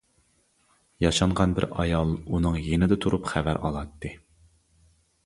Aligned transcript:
ياشانغان 1.05 1.53
بىر 1.59 1.67
ئايال 1.83 2.13
ئۇنىڭ 2.37 2.57
يېنىدا 2.69 2.97
تۇرۇپ 3.05 3.29
خەۋەر 3.33 3.61
ئالاتتى. 3.69 4.15